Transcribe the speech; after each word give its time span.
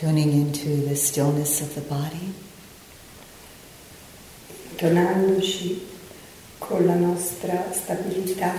Tuning 0.00 0.32
into 0.32 0.88
the 0.88 0.96
stillness 0.96 1.60
of 1.60 1.74
the 1.74 1.82
body. 1.82 2.32
Donandoci 4.78 5.78
con 6.56 6.86
la 6.86 6.94
nostra 6.94 7.70
stabilità 7.70 8.50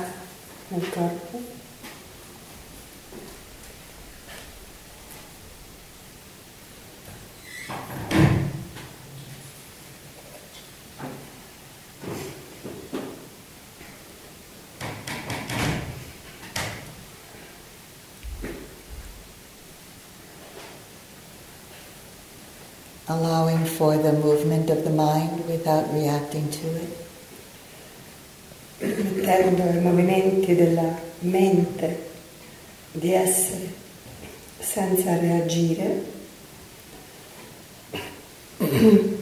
nel 0.68 0.88
corpo. 0.88 1.42
Without 25.62 25.94
reacting 25.94 26.50
to 26.50 26.76
it. 26.76 26.98
Permettendo 28.80 29.62
ai 29.64 29.80
movimenti 29.80 30.56
della 30.56 31.00
mente 31.20 32.10
di 32.92 33.14
essere 33.14 33.72
senza 34.60 35.20
reagire. 35.20 36.04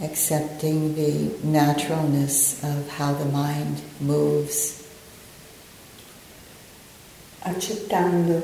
Accepting 0.00 0.94
the 0.94 1.34
naturalness 1.42 2.62
of 2.62 2.88
how 2.96 3.12
the 3.12 3.24
mind 3.24 3.80
moves. 3.98 4.84
Accettando 7.40 8.40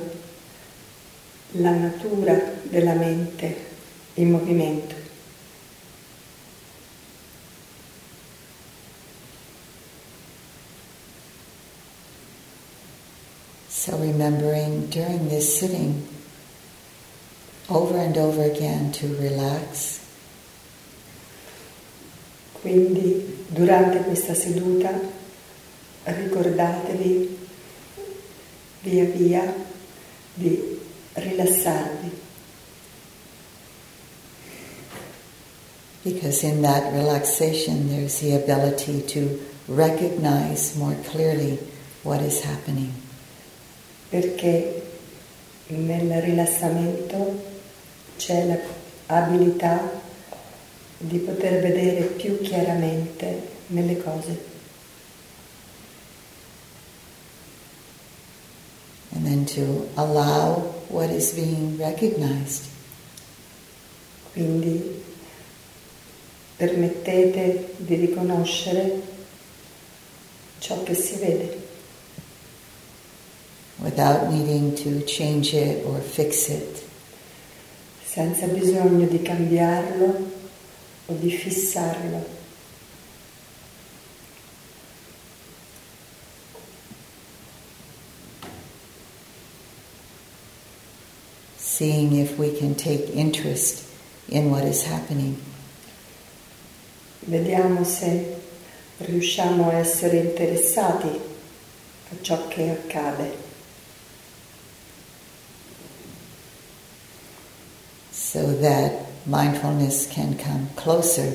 la 1.53 1.71
natura 1.71 2.34
della 2.65 2.95
mente 2.95 3.73
in 4.15 4.31
movimento. 4.31 4.94
So 13.85 13.99
remembering 13.99 14.87
during 14.87 15.29
this 15.29 15.61
sitting 15.61 16.09
over 17.69 17.99
and 17.99 18.17
over 18.17 18.43
again 18.43 18.93
to 18.93 19.07
relax. 19.21 20.01
Quindi 22.62 23.45
durante 23.49 23.99
questa 24.05 24.33
seduta 24.33 24.89
ricordatevi 26.05 27.37
via 28.85 29.05
via 29.05 29.55
di 30.33 30.81
rilassarvi. 31.12 32.11
Because 36.05 36.43
in 36.43 36.62
that 36.62 36.91
relaxation 36.95 37.91
there's 37.91 38.21
the 38.21 38.33
ability 38.33 39.03
to 39.09 39.39
recognize 39.69 40.75
more 40.75 40.97
clearly 41.05 41.59
what 42.03 42.23
is 42.23 42.41
happening. 42.45 43.03
Perché 44.08 44.83
nel 45.66 46.22
rilassamento 46.22 47.42
c'è 48.16 48.60
l'abilità 49.06 50.02
di 50.98 51.19
poter 51.19 51.60
vedere 51.60 52.02
più 52.02 52.41
chiaramente 52.41 53.52
nelle 53.69 54.02
cose. 54.02 54.52
and 59.14 59.25
then 59.25 59.47
to 59.47 59.88
allow 59.97 60.55
what 60.88 61.10
is 61.10 61.32
being 61.32 61.78
recognized. 61.78 62.69
Quindi 64.32 65.02
permettete 66.56 67.75
di 67.76 67.94
riconoscere 67.94 69.00
ciò 70.59 70.82
che 70.82 70.94
si 70.94 71.16
vede. 71.16 71.63
Without 73.84 74.33
needing 74.33 74.75
to 74.77 75.05
change 75.05 75.55
it 75.55 75.84
or 75.87 76.00
fix 76.00 76.49
it. 76.49 76.83
Senza 78.05 78.47
bisogno 78.47 79.06
di 79.06 79.21
cambiarlo 79.22 80.31
o 81.06 81.12
di 81.15 81.31
fissarlo. 81.31 82.43
seeing 91.75 92.15
if 92.15 92.39
we 92.39 92.56
can 92.56 92.73
take 92.73 93.11
interest 93.11 93.84
in 94.28 94.49
what 94.49 94.65
is 94.65 94.84
happening. 94.84 95.37
Vediamo 97.27 97.83
se 97.83 98.37
riusciamo 98.99 99.71
a 99.71 99.75
essere 99.75 100.19
interessati 100.19 101.09
a 101.09 102.17
ciò 102.21 102.47
che 102.47 102.71
accade. 102.71 103.44
So 108.34 108.53
that 108.53 109.06
mindfulness 109.27 110.09
can 110.11 110.37
come 110.37 110.69
closer 110.75 111.34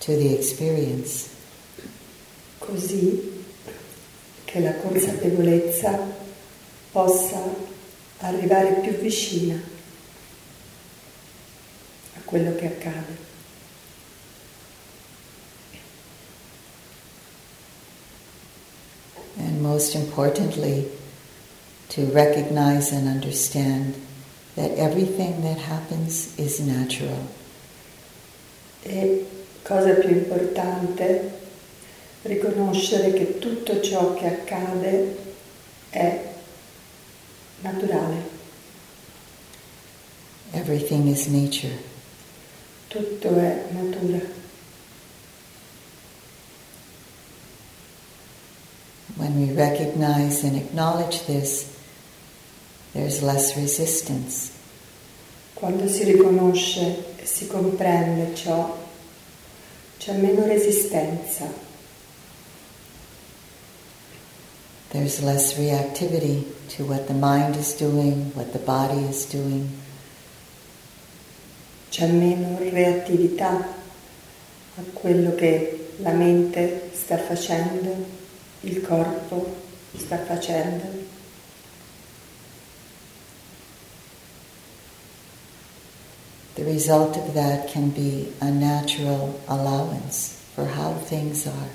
to 0.00 0.16
the 0.16 0.34
experience. 0.34 1.28
Così 2.58 3.44
che 4.44 4.58
la 4.58 4.74
consapevolezza 4.74 5.96
possa 6.90 7.40
arrivare 8.18 8.80
più 8.80 8.96
vicina 8.96 9.62
a 12.16 12.20
quello 12.24 12.56
che 12.56 12.66
accade. 12.66 13.16
And 19.36 19.62
most 19.62 19.94
importantly, 19.94 20.88
to 21.90 22.06
recognize 22.06 22.90
and 22.90 23.06
understand 23.06 23.94
that 24.56 24.70
everything 24.78 25.42
that 25.42 25.58
happens 25.58 26.32
is 26.38 26.60
natural. 26.60 27.26
E 28.82 29.26
cosa 29.62 29.94
più 29.94 30.10
importante, 30.10 31.32
riconoscere 32.22 33.12
che 33.12 33.38
tutto 33.38 33.80
ciò 33.80 34.14
che 34.14 34.26
accade 34.26 35.16
è 35.90 36.32
naturale. 37.62 38.32
Everything 40.52 41.08
is 41.08 41.26
nature. 41.26 41.92
Tutto 42.88 43.36
è 43.36 43.64
natura. 43.70 44.20
When 49.16 49.40
we 49.40 49.52
recognize 49.52 50.44
and 50.44 50.56
acknowledge 50.56 51.24
this, 51.26 51.73
there's 52.94 53.22
less 53.22 53.56
resistance. 53.56 54.52
Quando 55.52 55.88
si 55.88 56.04
riconosce 56.04 57.04
e 57.16 57.26
si 57.26 57.46
comprende 57.46 58.34
ciò, 58.34 58.76
c'è 59.98 60.12
meno 60.12 60.46
resistenza. 60.46 61.62
There's 64.90 65.20
less 65.22 65.56
reactivity 65.56 66.44
to 66.76 66.84
what 66.84 67.08
the 67.08 67.14
mind 67.14 67.56
is 67.56 67.74
doing, 67.74 68.30
what 68.34 68.52
the 68.52 68.60
body 68.60 69.08
is 69.08 69.26
doing. 69.26 69.68
C'è 71.90 72.06
meno 72.06 72.58
reattività 72.58 73.74
a 74.76 74.82
quello 74.92 75.34
che 75.34 75.94
la 75.98 76.12
mente 76.12 76.90
sta 76.92 77.18
facendo, 77.18 77.92
il 78.60 78.80
corpo 78.82 79.54
sta 79.96 80.18
facendo. 80.18 81.03
The 86.64 86.70
result 86.70 87.18
of 87.18 87.34
that 87.34 87.68
can 87.68 87.90
be 87.90 88.32
a 88.40 88.50
natural 88.50 89.38
allowance 89.48 90.42
for 90.54 90.64
how 90.64 90.94
things 90.94 91.46
are. 91.46 91.68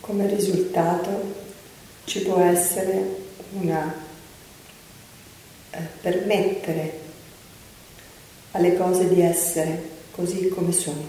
Come 0.00 0.26
risultato 0.26 1.34
ci 2.06 2.20
può 2.22 2.38
essere 2.38 3.26
una 3.60 3.94
eh, 5.70 5.80
permettere 6.00 7.00
alle 8.52 8.74
cose 8.74 9.06
di 9.06 9.20
essere 9.20 9.86
così 10.10 10.48
come 10.48 10.72
sono. 10.72 11.04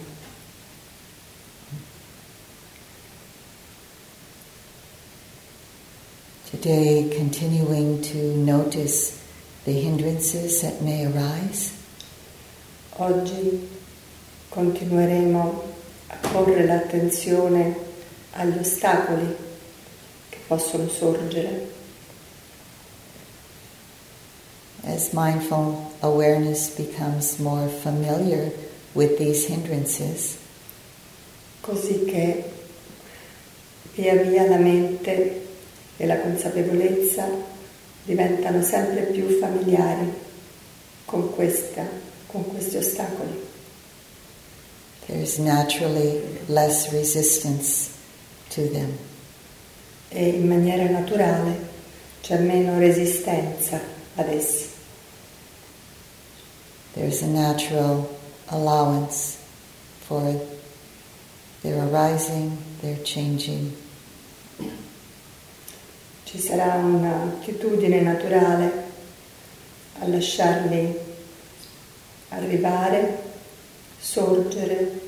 Today, 6.52 7.08
continuing 7.16 8.02
to 8.02 8.18
notice 8.36 9.18
the 9.64 9.72
hindrances 9.72 10.62
that 10.62 10.82
may 10.82 11.06
arise. 11.06 11.85
Oggi 12.98 13.68
continueremo 14.50 15.64
a 16.08 16.28
porre 16.30 16.66
l'attenzione 16.66 17.76
agli 18.32 18.58
ostacoli 18.58 19.36
che 20.30 20.38
possono 20.48 20.88
sorgere. 20.88 21.76
as 24.86 25.14
mindful 25.14 25.92
awareness 26.02 26.70
becomes 26.70 27.40
more 27.40 27.68
familiar 27.68 28.52
with 28.94 29.18
these 29.18 29.48
hindrances, 29.48 30.38
così 31.62 32.06
che 32.06 32.44
via 33.96 34.16
via 34.16 34.48
la 34.48 34.58
mente 34.58 35.42
e 35.98 36.06
la 36.06 36.20
consapevolezza 36.20 37.28
diventano 38.04 38.62
sempre 38.62 39.02
più 39.04 39.28
familiari 39.40 40.14
con, 41.06 41.34
questa, 41.34 41.84
con 42.36 42.50
questi 42.50 42.76
ostacoli. 42.76 43.44
There's 45.08 45.38
naturally 45.38 46.22
less 46.48 46.92
resistance 46.92 47.90
to 48.50 48.68
them. 48.72 48.98
E 50.10 50.30
in 50.30 50.48
maniera 50.48 50.90
naturale 50.90 51.74
c'è 52.22 52.40
meno 52.40 52.78
resistenza 52.78 53.80
ad 54.16 54.28
essi. 54.28 54.68
There's 56.94 57.22
a 57.22 57.28
natural 57.28 58.08
allowance 58.48 59.38
for 60.06 60.42
their 61.62 61.82
arising, 61.84 62.58
their 62.82 63.02
changing. 63.04 63.72
Ci 66.24 66.40
sarà 66.40 66.76
un'attitudine 66.76 68.02
naturale 68.02 68.84
a 70.00 70.08
lasciarli 70.08 71.14
arrivare, 72.30 73.18
sorgere, 74.00 75.00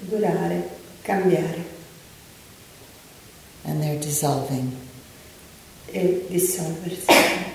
durare, 0.00 0.68
cambiare. 1.02 1.72
And 3.64 3.82
they're 3.82 3.98
dissolving. 3.98 4.76
E 5.86 6.26
dissolversi. 6.28 7.52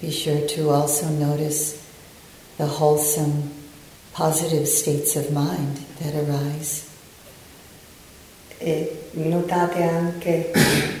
Be 0.00 0.10
sure 0.10 0.46
to 0.48 0.68
also 0.70 1.08
notice 1.08 1.80
the 2.58 2.66
wholesome, 2.66 3.50
positive 4.12 4.68
states 4.68 5.16
of 5.16 5.32
mind 5.32 5.78
that 6.00 6.14
arise. 6.14 6.90
E 8.58 9.08
notate 9.12 9.82
anche 9.82 10.52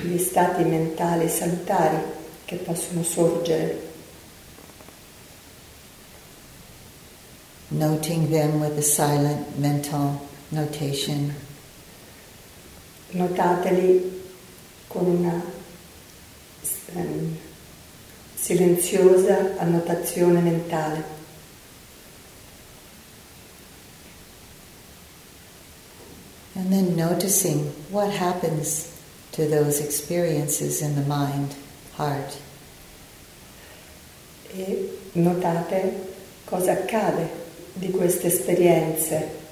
gli 0.04 0.18
stati 0.18 0.64
mentali 0.64 1.28
salutari 1.28 2.13
che 2.44 2.56
possono 2.56 3.02
sorgere. 3.02 3.92
Noting 7.68 8.30
them 8.30 8.60
with 8.60 8.78
a 8.78 8.82
silent 8.82 9.58
mental 9.58 10.20
notation. 10.50 11.34
Notateli 13.10 14.22
con 14.88 15.06
una 15.06 15.42
um, 16.94 17.36
silenziosa 18.34 19.56
annotazione 19.58 20.40
mentale. 20.40 21.22
And 26.54 26.72
then 26.72 26.94
noticing 26.94 27.72
what 27.90 28.10
happens 28.10 28.92
to 29.32 29.46
those 29.48 29.80
experiences 29.80 30.80
in 30.80 30.94
the 30.94 31.02
mind, 31.02 31.56
heart. 31.96 32.36
E 34.52 34.98
notate 35.12 36.14
cosa 36.44 36.72
accade 36.72 37.28
di 37.72 37.90
queste 37.90 38.28
esperienze 38.28 39.42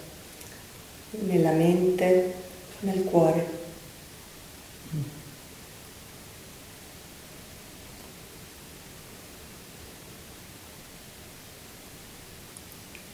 nella 1.11 1.53
mente, 1.53 2.35
nel 2.81 3.05
cuore. 3.05 3.61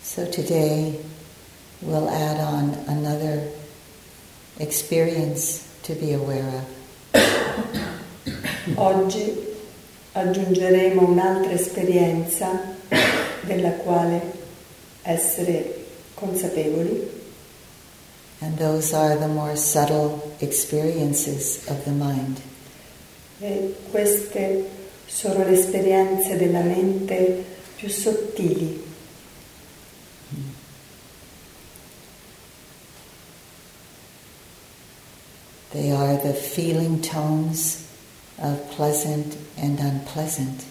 So 0.02 0.26
today 0.26 0.98
we'll 1.80 2.08
add 2.08 2.40
on 2.40 2.76
another 2.88 3.52
experience 4.58 5.62
to 5.82 5.94
be 5.94 6.12
aware 6.12 6.48
of. 6.48 6.77
Oggi 8.80 9.36
aggiungeremo 10.12 11.04
un'altra 11.08 11.50
esperienza 11.52 12.76
della 13.42 13.70
quale 13.72 14.20
essere 15.02 15.84
consapevoli 16.14 17.16
And 18.40 18.56
those 18.56 18.94
are 18.94 19.16
the 19.18 19.26
more 19.26 19.56
subtle 19.56 20.34
experiences 20.38 21.62
of 21.66 21.82
the 21.82 21.90
mind. 21.90 22.38
e 23.40 23.74
queste 23.90 24.64
sono 25.06 25.42
le 25.44 25.58
esperienze 25.58 26.36
della 26.36 26.60
mente 26.60 27.44
più 27.74 27.88
sottili. 27.88 28.80
They 35.72 35.90
are 35.90 36.16
the 36.16 36.32
feeling 36.32 37.00
tones 37.02 37.84
of 38.40 38.70
pleasant 38.70 39.36
and 39.56 39.80
unpleasant 39.80 40.62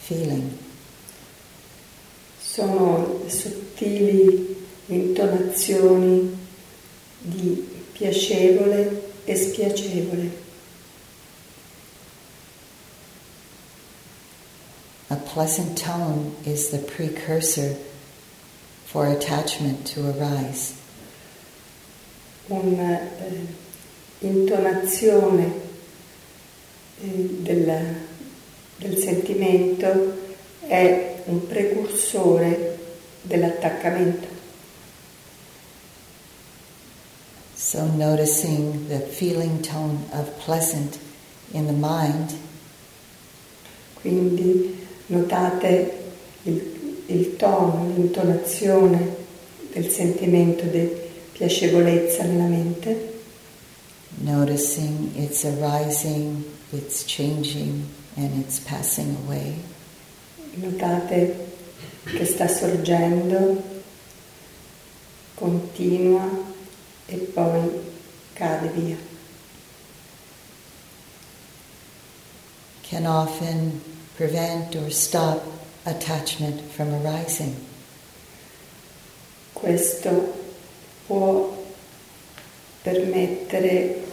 feeling. 0.00 0.58
Sono 2.38 3.22
sottili 3.26 4.56
intonazioni 4.86 6.36
di 7.18 7.66
piacevole 7.92 9.12
e 9.24 9.36
spiacevole. 9.36 10.44
A 15.08 15.16
pleasant 15.16 15.78
tone 15.78 16.34
is 16.44 16.70
the 16.70 16.78
precursor 16.78 17.76
for 18.84 19.06
attachment 19.06 19.86
to 19.86 20.08
arise. 20.08 20.74
Un'intonazione 22.48 25.46
eh, 25.46 25.65
del, 27.00 27.94
del 28.76 28.96
sentimento 28.98 30.14
è 30.60 31.22
un 31.26 31.46
precursore 31.46 32.78
dell'attaccamento. 33.22 34.34
So, 37.54 37.84
noticing 37.84 38.88
the 38.88 39.00
feeling 39.00 39.60
tone 39.60 40.06
of 40.12 40.28
pleasant 40.44 40.98
in 41.52 41.66
the 41.66 41.72
mind 41.72 42.44
Quindi 44.06 44.86
notate 45.06 45.94
il, 46.44 47.02
il 47.06 47.34
tono, 47.34 47.92
l'intonazione 47.92 49.16
del 49.72 49.88
sentimento 49.88 50.64
di 50.66 50.88
piacevolezza 51.32 52.22
nella 52.22 52.46
mente, 52.46 53.14
noticing 54.18 55.10
its 55.16 55.42
arising, 55.42 56.40
its 56.72 57.04
changing, 57.04 57.88
and 58.16 58.42
its 58.44 58.58
passing 58.60 59.16
away. 59.24 59.56
notate 60.56 61.54
che 62.04 62.24
sta 62.24 62.48
sorgendo, 62.48 63.62
continua 65.34 66.26
e 67.06 67.16
poi 67.16 67.80
cade 68.32 68.68
via. 68.68 68.96
Can 72.82 73.06
often 73.06 73.82
prevent 74.14 74.74
or 74.76 74.90
stop 74.90 75.42
attachment 75.84 76.60
from 76.70 76.94
arising. 76.94 77.54
Questo 79.52 80.44
può 81.06 81.64
permettere 82.82 84.04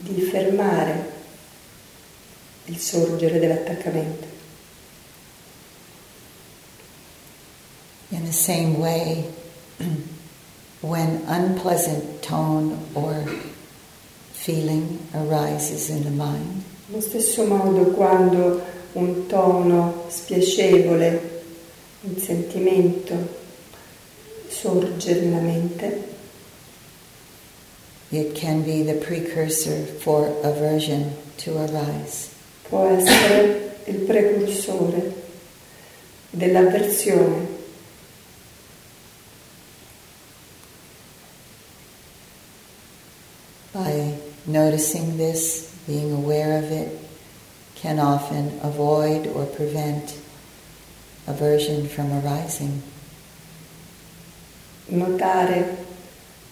di 0.00 0.20
fermare 0.20 1.11
il 2.66 2.78
sorgere 2.78 3.38
dell'attaccamento. 3.38 4.26
In 8.10 8.24
the 8.24 8.32
same 8.32 8.78
way, 8.78 9.24
when 10.80 11.22
unpleasant 11.26 12.22
tone 12.22 12.76
or 12.94 13.24
feeling 14.32 14.98
arises 15.14 15.88
in 15.88 16.04
the 16.04 16.10
mind, 16.10 16.62
Allo 16.90 17.00
stesso 17.00 17.46
modo 17.46 17.92
quando 17.92 18.60
un 18.92 19.26
tono 19.26 20.04
spiacevole, 20.08 21.42
un 22.02 22.18
sentimento 22.18 23.14
sorge 24.48 25.14
nella 25.14 25.40
mente, 25.40 26.10
it 28.10 28.34
can 28.34 28.62
be 28.62 28.82
the 28.82 28.94
precursor 28.94 29.86
for 30.00 30.36
aversion 30.42 31.14
to 31.38 31.56
arise. 31.56 32.31
Può 32.72 32.86
essere 32.86 33.80
il 33.84 33.96
precursore 33.96 35.14
dell'avversione. 36.30 37.46
By 43.72 44.14
noticing 44.44 45.18
this, 45.18 45.68
being 45.86 46.14
aware 46.14 46.56
of 46.64 46.70
it, 46.70 46.98
can 47.74 47.98
often 47.98 48.58
avoid 48.62 49.26
or 49.26 49.44
prevent 49.44 50.14
aversion 51.26 51.86
from 51.86 52.10
arising. 52.24 52.80
Notare 54.86 55.76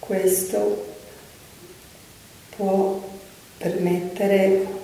questo 0.01 0.85
può 2.55 3.01
permettere 3.57 4.80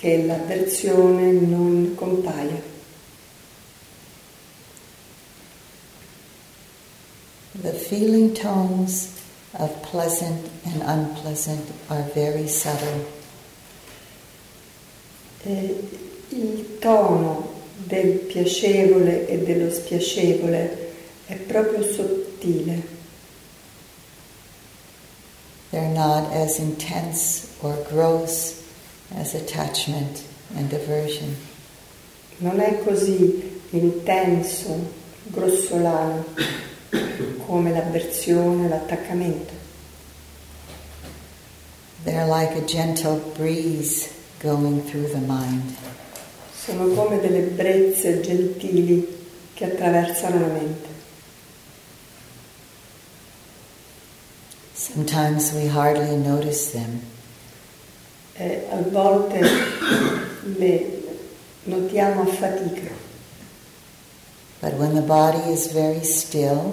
che 0.00 0.24
l'avversione 0.24 1.30
non 1.30 1.94
compaia. 1.94 2.62
The 7.60 7.72
feeling 7.72 8.32
tones 8.32 9.20
of 9.58 9.70
pleasant 9.82 10.48
and 10.64 10.80
unpleasant 10.80 11.70
are 11.90 12.02
very 12.14 12.48
subtle. 12.48 13.04
E 15.42 15.88
il 16.30 16.78
tono 16.78 17.60
del 17.84 18.20
piacevole 18.20 19.28
e 19.28 19.36
dello 19.40 19.70
spiacevole 19.70 20.94
è 21.26 21.34
proprio 21.34 21.82
sottile. 21.82 22.98
They're 25.68 25.92
not 25.92 26.32
as 26.32 26.58
intense 26.58 27.48
or 27.60 27.76
gross 27.90 28.59
as 29.16 29.34
attachment 29.34 30.22
and 30.56 30.72
aversion. 30.72 31.36
Non 32.38 32.60
è 32.60 32.78
così 32.82 33.60
intenso, 33.70 34.92
grossolano 35.24 36.24
come 37.46 37.70
l'avversione, 37.70 38.68
l'attaccamento. 38.68 39.52
They're 42.04 42.26
like 42.26 42.56
a 42.56 42.64
gentle 42.64 43.20
breeze 43.36 44.08
going 44.38 44.82
through 44.86 45.10
the 45.10 45.18
mind. 45.18 45.76
Sono 46.54 46.86
come 46.94 47.20
delle 47.20 47.42
brezze 47.42 48.20
gentili 48.20 49.06
che 49.54 49.64
attraversano 49.64 50.40
la 50.40 50.46
mente. 50.46 50.88
Sometimes 54.72 55.52
we 55.52 55.68
hardly 55.68 56.16
notice 56.16 56.70
them. 56.72 57.09
E 58.40 58.66
a 58.70 58.80
volte 58.88 59.38
le 60.56 61.02
notiamo 61.64 62.22
a 62.22 62.24
fatica, 62.24 62.90
But 64.62 64.78
when 64.78 64.94
the 64.94 65.02
body 65.02 65.52
is 65.52 65.70
very 65.72 66.02
still, 66.02 66.72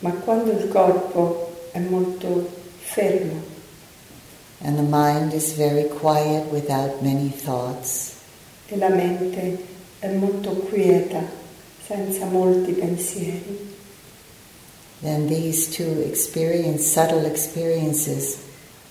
ma 0.00 0.10
quando 0.10 0.50
il 0.50 0.68
corpo 0.68 1.70
è 1.70 1.78
molto 1.78 2.50
fermo 2.80 3.42
and 4.60 4.76
the 4.76 4.82
mind 4.82 5.32
is 5.32 5.54
very 5.54 5.84
quiet 5.84 6.52
without 6.52 7.00
many 7.00 7.30
thoughts, 7.30 8.12
e 8.68 8.76
la 8.76 8.90
mente 8.90 9.56
è 10.00 10.12
molto 10.12 10.50
quieta, 10.68 11.22
senza 11.86 12.26
molti 12.26 12.72
pensieri, 12.72 13.74
then 15.00 15.26
these 15.28 15.70
two 15.70 16.02
experience, 16.02 16.84
subtle 16.84 17.24
experiences 17.24 18.47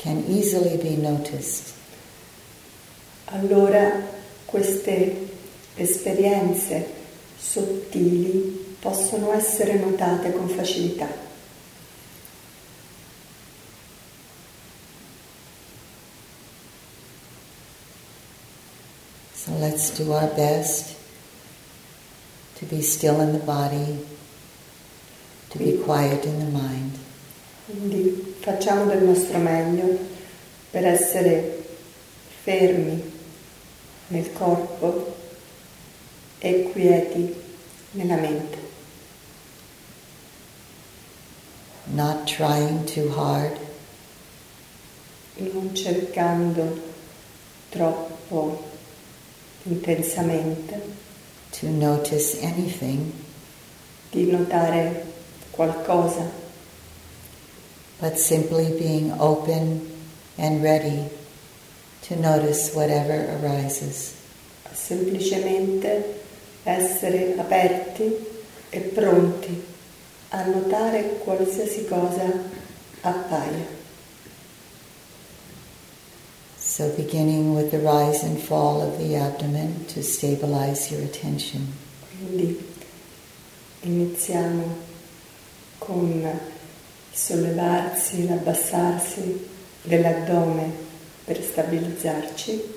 can 0.07 0.23
easily 0.29 0.77
be 0.77 0.95
noticed. 0.95 1.73
allora 3.25 4.07
queste 4.45 5.27
esperienze 5.75 6.93
sottili 7.37 8.75
possono 8.79 9.33
essere 9.33 9.77
notate 9.77 10.31
con 10.31 10.47
facilità. 10.47 11.25
So 19.33 19.51
let's 19.59 19.91
do 19.97 20.13
our 20.13 20.33
best 20.35 20.95
to 22.59 22.65
be 22.65 22.81
still 22.81 23.19
in 23.19 23.33
the 23.33 23.43
body, 23.43 24.05
to 25.49 25.57
be 25.57 25.77
quiet 25.83 26.23
in 26.23 26.39
the 26.39 26.57
mind. 26.57 26.97
Quindi 27.65 28.36
facciamo 28.47 28.85
del 28.85 29.03
nostro 29.03 29.39
meglio 29.39 29.97
per 30.71 30.85
essere 30.85 31.67
fermi 32.43 33.11
nel 34.07 34.31
corpo 34.31 35.15
e 36.39 36.69
quieti 36.71 37.35
nella 37.91 38.15
mente, 38.15 38.57
not 41.87 42.23
trying 42.23 42.85
too 42.85 43.11
hard, 43.19 43.57
non 45.51 45.75
cercando 45.75 46.81
troppo 47.67 48.63
intensamente. 49.63 51.05
To 51.59 51.67
notice 51.67 52.39
anything, 52.45 53.11
di 54.09 54.31
notare 54.31 55.03
qualcosa, 55.51 56.46
but 57.99 58.19
simply 58.19 58.77
being 58.77 59.11
open 59.19 59.89
and 60.37 60.63
ready 60.63 61.09
to 62.03 62.15
notice 62.15 62.73
whatever 62.73 63.39
arises. 63.41 64.15
semplicemente 64.77 66.21
essere 66.63 67.35
aperti 67.37 68.15
e 68.69 68.79
pronti 68.79 69.63
a 70.29 70.45
notare 70.45 71.17
qualsiasi 71.23 71.85
cosa 71.87 72.43
appaia. 73.01 73.75
So, 76.57 76.89
beginning 76.95 77.55
with 77.55 77.71
the 77.71 77.79
rise 77.79 78.23
and 78.23 78.37
fall 78.37 78.81
of 78.81 78.97
the 78.97 79.15
abdomen 79.15 79.85
to 79.87 80.03
stabilize 80.03 80.91
your 80.91 81.01
attention. 81.03 81.73
Quindi 82.19 82.59
iniziamo 83.81 84.75
con 85.79 86.39
sollevarsi 87.17 88.27
l'abbassarsi 88.27 89.47
dell'addome 89.81 90.71
per 91.25 91.41
stabilizzarci. 91.43 92.75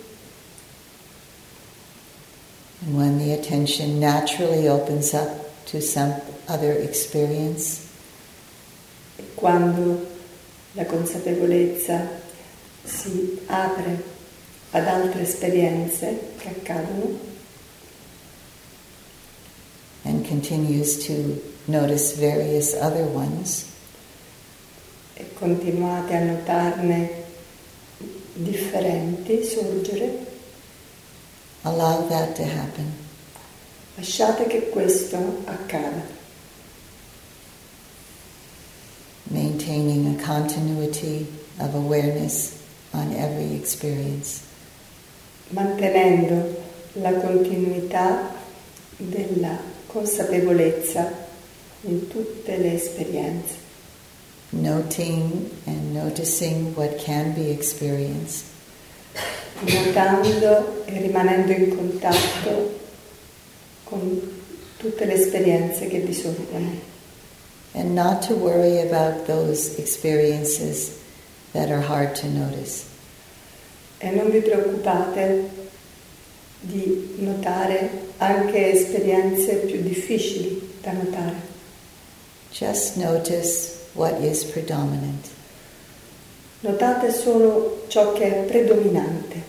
And 2.83 2.97
when 2.97 3.19
the 3.19 3.33
attention 3.35 3.99
naturally 4.01 4.67
opens 4.67 5.13
up 5.13 5.67
to 5.67 5.83
some 5.83 6.15
other 6.49 6.73
experience, 6.73 7.81
e 9.17 9.35
quando 9.35 10.07
la 10.73 10.87
consapevolezza 10.87 12.09
si 12.83 13.41
apre 13.47 14.03
ad 14.71 14.87
altre 14.87 15.23
esperienze 15.23 16.33
che 16.39 16.49
accadono 16.49 17.29
and 20.05 20.25
continues 20.25 21.07
to 21.07 21.41
notice 21.69 22.17
various 22.17 22.75
other 22.75 23.05
ones, 23.05 23.70
e 25.21 25.35
continuate 25.35 26.15
a 26.15 26.21
notarne 26.21 27.11
differenti 28.33 29.45
sorgere, 29.45 30.27
allow 31.63 32.09
that 32.09 32.35
to 32.35 32.43
happen. 32.43 32.91
lasciate 33.97 34.47
che 34.47 34.71
questo 34.71 35.43
accada, 35.45 36.03
maintaining 39.25 40.19
a 40.19 40.25
continuity 40.25 41.27
of 41.59 41.75
awareness 41.75 42.53
on 42.93 43.13
every 43.13 43.55
experience. 43.55 44.41
mantenendo 45.51 46.69
la 46.95 47.13
continuità 47.15 48.33
della 48.97 49.59
consapevolezza 49.87 51.29
in 51.83 52.09
tutte 52.09 52.57
le 52.57 52.75
esperienze, 52.75 53.69
Noting 54.53 55.51
and 55.67 55.95
noticing 55.95 56.75
what 56.75 56.99
can 56.99 57.35
be 57.35 57.51
experienced, 57.51 58.47
notando 59.63 60.85
e 60.87 61.01
rimanendo 61.01 61.53
in 61.53 61.77
contatto 61.77 62.79
con 63.85 64.21
tutte 64.77 65.05
le 65.05 65.15
esperienze 65.15 65.87
che 65.87 66.01
vi 66.01 66.13
sorgono 66.13 66.89
and 67.75 67.95
not 67.95 68.23
to 68.23 68.35
worry 68.35 68.81
about 68.81 69.27
those 69.27 69.79
experiences 69.79 71.01
that 71.53 71.71
are 71.71 71.81
hard 71.81 72.17
to 72.17 72.27
notice. 72.29 72.87
e 74.03 74.11
non 74.11 74.31
vi 74.31 74.41
preoccupate 74.41 75.51
di 76.61 77.17
notare 77.19 78.09
anche 78.17 78.73
esperienze 78.73 79.57
più 79.57 79.83
difficili 79.83 80.73
da 80.81 80.93
notare. 80.93 81.49
Just 82.51 82.97
notice 82.97 83.80
what 83.95 84.21
is 84.21 84.45
predominant. 84.45 85.29
Notate 86.61 87.11
solo 87.13 87.85
ciò 87.89 88.13
che 88.13 88.43
è 88.43 88.45
predominante. 88.45 89.43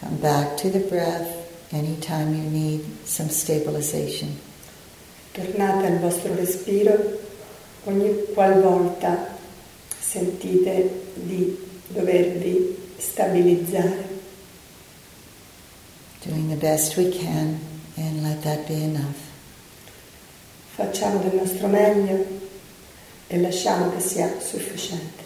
Come 0.00 0.16
back 0.18 0.60
to 0.60 0.70
the 0.70 0.80
breath 0.80 1.28
anytime 1.70 2.34
you 2.34 2.50
need 2.50 3.06
some 3.06 3.30
stabilization. 3.30 4.36
Tornate 5.32 5.86
al 5.86 5.98
vostro 5.98 6.34
respiro 6.34 7.20
ogni 7.84 8.24
qualvolta 8.32 9.36
sentite 9.98 11.10
di 11.14 11.56
dovervi 11.88 12.76
stabilizzare. 12.96 14.12
Doing 16.24 16.48
the 16.48 16.56
best 16.56 16.96
we 16.96 17.10
can 17.10 17.58
and 17.96 18.22
let 18.22 18.42
that 18.42 18.66
be 18.66 18.82
enough. 18.82 19.33
Facciamo 20.74 21.20
del 21.20 21.34
nostro 21.34 21.68
meglio 21.68 22.24
e 23.28 23.40
lasciamo 23.40 23.90
che 23.90 24.00
sia 24.00 24.28
sufficiente. 24.40 25.23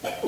Thank 0.00 0.22
you. 0.22 0.27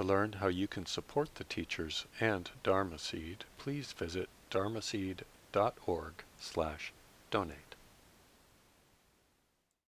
To 0.00 0.06
learn 0.06 0.32
how 0.32 0.46
you 0.46 0.66
can 0.66 0.86
support 0.86 1.34
the 1.34 1.44
teachers 1.44 2.06
and 2.20 2.50
Dharma 2.62 2.98
Seed, 2.98 3.44
please 3.58 3.92
visit 3.92 4.30
dharma 4.48 4.80
dharmaseed.org 4.80 6.24
slash 6.38 6.94
donate. 7.30 7.69